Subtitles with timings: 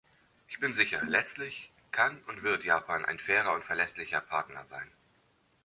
[0.47, 4.89] Ich bin sicher, letztlich kann und wird Japan ein fairer und verlässlicher Partner sein.